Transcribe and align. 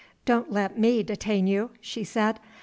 "Don't 0.25 0.51
let 0.51 0.79
me 0.79 1.03
detain 1.03 1.45
you," 1.45 1.69
she 1.79 2.03
said. 2.03 2.39